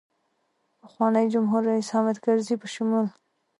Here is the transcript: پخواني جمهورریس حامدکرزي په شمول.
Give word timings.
پخواني 0.81 1.23
جمهورریس 1.33 1.87
حامدکرزي 1.95 2.55
په 2.61 2.67
شمول. 2.73 3.05